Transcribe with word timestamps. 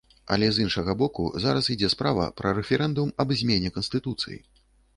Але 0.35 0.47
з 0.53 0.61
іншага 0.63 0.95
боку, 1.01 1.25
зараз 1.43 1.69
ідзе 1.75 1.91
справа 1.95 2.25
пра 2.43 2.55
рэферэндум 2.61 3.13
аб 3.25 3.37
змене 3.43 3.69
канстытуцыі. 3.79 4.39